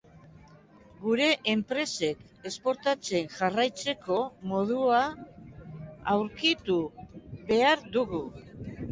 [1.01, 4.17] Gure enpresek esportatzen jarraitzeko
[4.53, 5.01] modua
[6.15, 6.79] aurkitu
[7.53, 8.23] behar dugu.